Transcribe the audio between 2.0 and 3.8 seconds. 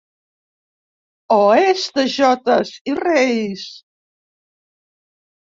jotes i reis?